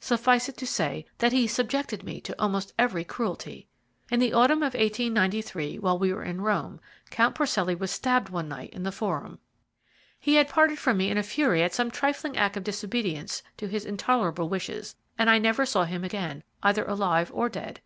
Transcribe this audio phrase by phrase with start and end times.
[0.00, 3.68] Suffice it to say that he subjected me to almost every cruelty.
[4.10, 8.48] "In the autumn of 1893, while we were in Rome, Count Porcelli was stabbed one
[8.48, 9.38] night in the Forum.
[10.18, 13.68] He had parted from me in a fury at some trifling act of disobedience to
[13.68, 17.80] his intolerable wishes, and I never saw him again, either alive or dead.